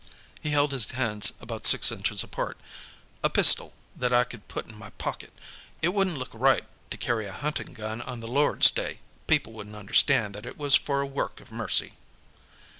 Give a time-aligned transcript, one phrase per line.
[0.41, 2.57] He held his hands about six inches apart.
[3.23, 5.31] "A pistol, that I could put in my pocket.
[5.79, 9.75] It wouldn't look right, to carry a hunting gun on the Lord's day; people wouldn't
[9.75, 11.93] understand that it was for a work of mercy."